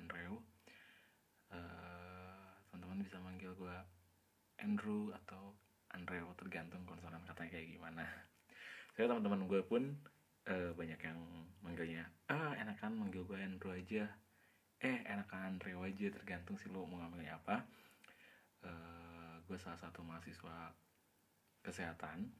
[0.00, 0.40] Andrew
[1.52, 3.76] uh, eh, teman-teman bisa manggil gue
[4.56, 5.52] Andrew atau
[5.92, 8.06] Andrew tergantung konsonan katanya kayak gimana.
[8.96, 9.82] Saya teman-teman gue pun
[10.48, 11.20] uh, banyak yang
[11.60, 14.08] manggilnya ah enakan manggil gue Andrew aja.
[14.80, 17.56] Eh enakan Andrew aja tergantung sih lo mau ngambilnya apa.
[18.64, 20.72] Eh, uh, gue salah satu mahasiswa
[21.60, 22.32] kesehatan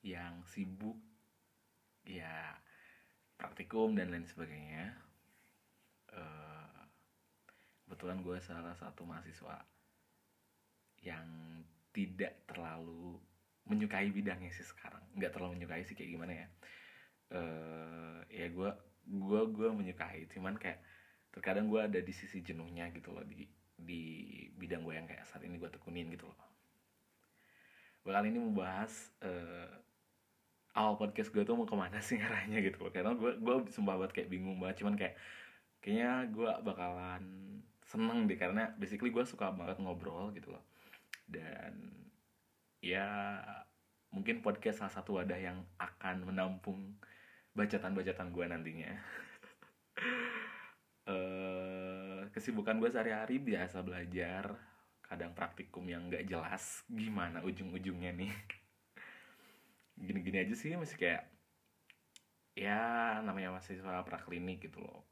[0.00, 0.96] yang sibuk
[2.08, 2.56] ya
[3.36, 5.07] praktikum dan lain sebagainya
[7.98, 9.58] kebetulan gue salah satu mahasiswa
[11.02, 11.26] yang
[11.90, 13.18] tidak terlalu
[13.66, 15.02] menyukai bidangnya sih sekarang.
[15.18, 16.46] Nggak terlalu menyukai sih kayak gimana ya?
[17.34, 18.70] Uh, ya gue
[19.02, 20.30] gue gue menyukai.
[20.30, 20.78] Cuman kayak
[21.34, 24.02] terkadang gue ada di sisi jenuhnya gitu loh di di
[24.54, 26.38] bidang gue yang kayak saat ini gue tekunin gitu loh.
[28.06, 29.74] Kali ini mau bahas uh,
[30.78, 32.94] awal podcast gue tuh mau ke mana sih arahnya gitu loh.
[32.94, 34.86] Karena gue gue sumpah banget kayak bingung banget.
[34.86, 35.18] Cuman kayak
[35.82, 37.26] kayaknya gue bakalan
[37.88, 40.64] seneng deh karena basically gue suka banget ngobrol gitu loh.
[41.24, 41.88] Dan
[42.84, 43.40] ya
[44.12, 47.00] mungkin podcast salah satu wadah yang akan menampung
[47.56, 48.92] bacatan-bacatan gue nantinya.
[51.08, 54.52] Uh, kesibukan gue sehari-hari biasa belajar
[55.08, 58.32] kadang praktikum yang gak jelas gimana ujung-ujungnya nih?
[60.06, 61.24] Gini-gini aja sih masih kayak
[62.52, 65.08] ya namanya mahasiswa praklinik gitu loh.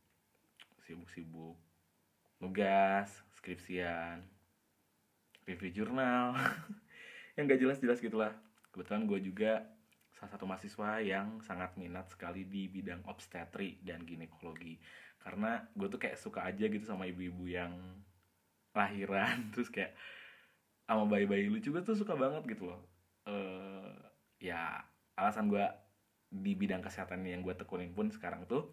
[0.85, 1.57] Sibuk-sibuk
[2.41, 3.09] nugas
[3.41, 4.21] skripsian
[5.47, 6.35] review jurnal.
[7.39, 8.33] Yang gak jelas-jelas gitulah.
[8.73, 9.53] Kebetulan gue juga
[10.17, 14.81] salah satu mahasiswa yang sangat minat sekali di bidang obstetri dan ginekologi.
[15.21, 17.73] Karena gue tuh kayak suka aja gitu sama ibu-ibu yang
[18.73, 19.45] lahiran.
[19.53, 19.93] Terus kayak
[20.89, 22.81] sama bayi-bayi lucu gue tuh suka banget gitu loh.
[23.29, 23.93] Uh,
[24.41, 24.81] ya
[25.19, 25.65] alasan gue
[26.31, 28.73] di bidang kesehatan yang gue tekunin pun sekarang tuh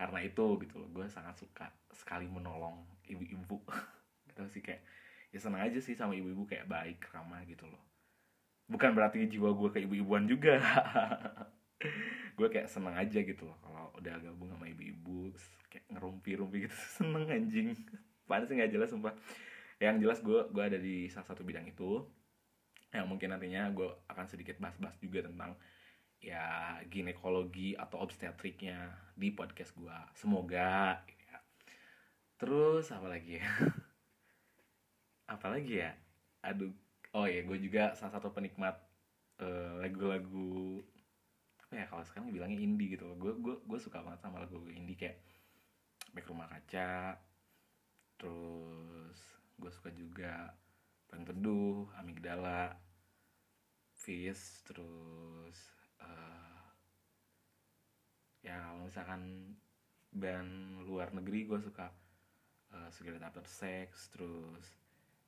[0.00, 3.60] karena itu gitu loh gue sangat suka sekali menolong ibu-ibu.
[4.32, 4.80] Gitu sih kayak
[5.28, 7.82] ya senang aja sih sama ibu-ibu kayak baik ramah gitu loh.
[8.70, 10.56] Bukan berarti jiwa gue kayak ibu-ibuan juga.
[12.38, 15.36] Gue kayak seneng aja gitu loh kalau udah gabung sama ibu-ibu
[15.68, 16.76] kayak ngerumpi-rumpi gitu.
[16.96, 17.76] Seneng anjing.
[18.24, 19.12] Panas sih nggak jelas sumpah.
[19.76, 22.00] Yang jelas gue gue ada di salah satu bidang itu
[22.96, 25.52] yang mungkin nantinya gue akan sedikit bahas-bahas juga tentang
[26.20, 31.38] ya ginekologi atau obstetriknya di podcast gue semoga ya.
[32.36, 33.48] terus apa lagi ya?
[35.34, 35.92] Apalagi ya?
[36.44, 36.72] Aduh
[37.16, 38.76] oh ya gue juga salah satu penikmat
[39.42, 40.78] uh, lagu-lagu
[41.58, 44.98] apa ya kalau sekarang bilangnya indie gitu gue gue gue suka banget sama lagu indie
[44.98, 45.18] kayak
[46.14, 47.18] back rumah kaca
[48.18, 49.18] terus
[49.58, 50.54] gue suka juga
[51.10, 52.78] bang teduh amigdala
[53.94, 56.64] fish terus uh,
[58.44, 59.22] ya kalau misalkan
[60.10, 61.94] band luar negeri gue suka
[62.74, 64.64] uh, Cigarette After Sex terus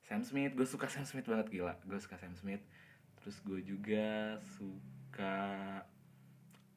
[0.02, 0.52] Sam Smith.
[0.58, 1.78] Gue suka Sam Smith banget gila.
[1.86, 2.62] Gue suka Sam Smith.
[3.22, 5.34] Terus gue juga suka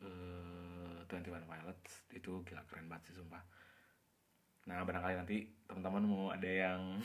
[0.06, 2.06] uh, Twenty One Pilots.
[2.14, 3.42] Itu gila keren banget sih sumpah.
[4.70, 7.02] Nah barangkali nanti teman-teman mau ada yang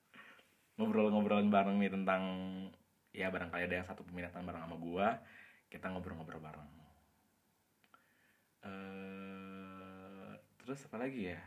[0.80, 2.22] ngobrol-ngobrolin bareng nih tentang
[3.12, 5.08] ya barangkali ada yang satu peminatan bareng sama gue
[5.68, 6.70] kita ngobrol-ngobrol bareng.
[8.64, 10.34] Uh,
[10.64, 11.40] terus apa lagi ya?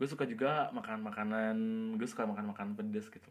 [0.00, 1.56] Gue suka juga makan makanan
[2.00, 3.30] gue suka makan makanan pedes gitu.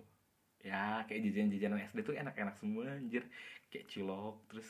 [0.62, 3.26] Ya kayak jajanan-jajanan SD tuh enak-enak semua anjir.
[3.74, 4.68] Kayak cilok terus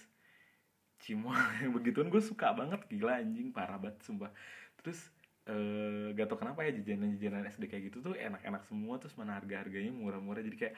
[1.04, 1.36] cimol
[1.76, 2.80] begituan gue suka banget.
[2.88, 4.32] Gila anjing parah banget sumpah.
[4.80, 5.12] Terus
[5.50, 9.92] eh, gak tau kenapa ya jajanan-jajanan SD kayak gitu tuh enak-enak semua terus mana harga-harganya
[9.92, 10.46] murah-murah.
[10.46, 10.76] Jadi kayak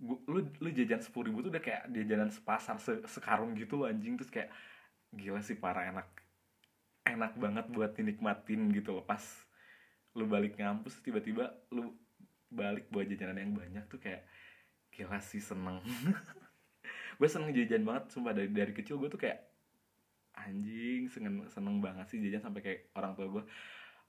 [0.00, 3.86] gua, lu lu jajan sepuluh ribu tuh udah kayak jajanan sepasar se sekarung gitu loh
[3.86, 4.16] anjing.
[4.16, 4.50] Terus kayak
[5.12, 6.08] gila sih parah enak
[7.04, 9.04] enak banget buat dinikmatin gitu loh.
[9.04, 9.22] Pas
[10.16, 11.94] lu balik ngampus tiba-tiba lu
[12.50, 14.26] balik buat jajanan yang banyak tuh kayak
[14.90, 15.84] gila sih seneng.
[17.20, 18.32] Gue seneng jajan banget sumpah.
[18.32, 19.50] Dari dari kecil gue tuh kayak
[20.46, 23.44] anjing seneng seneng banget sih jajan sampai kayak orang tua gue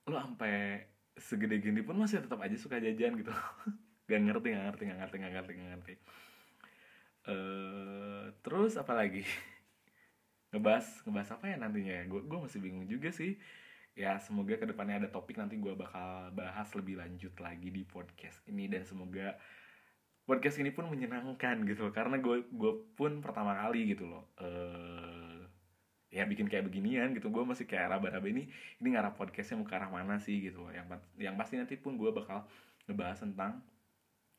[0.08, 0.86] lu sampai
[1.18, 3.34] segede gini pun masih tetap aja suka jajan gitu
[4.10, 5.94] gak ngerti gak ngerti gak ngerti gak ngerti gak ngerti.
[7.22, 9.22] Uh, terus apa lagi?
[10.52, 11.96] Ngebahas ngebahas apa ya nantinya?
[12.10, 13.38] Gue gue masih bingung juga sih.
[13.96, 18.42] Ya semoga ke depannya ada topik nanti gue bakal bahas lebih lanjut lagi di podcast
[18.50, 18.68] ini.
[18.68, 19.38] Dan semoga
[20.26, 21.94] podcast ini pun menyenangkan gitu loh.
[21.94, 25.42] Karena gue gue pun pertama kali gitu loh uh,
[26.12, 27.32] ya bikin kayak beginian gitu.
[27.32, 28.52] Gue masih kayak raba-raba ini
[28.84, 30.72] ini ngarah podcastnya mau ke arah mana sih gitu loh.
[30.76, 32.44] Yang yang pasti nanti pun gue bakal
[32.92, 33.64] ngebahas tentang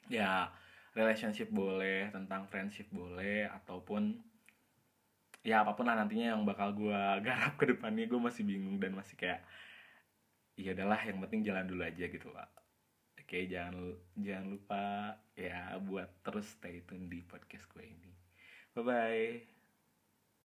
[0.08, 0.50] ya
[0.96, 4.18] relationship boleh tentang friendship boleh ataupun
[5.42, 8.08] ya apa pun lah nantinya yang bakal gue garap ke depannya.
[8.08, 9.42] Gue masih bingung dan masih kayak
[10.58, 12.44] ya udahlah yang penting jalan dulu aja gitu lah
[13.32, 14.84] oke jangan jangan lupa
[15.32, 18.12] ya buat terus stay tune di podcast gue ini.
[18.76, 19.61] Bye bye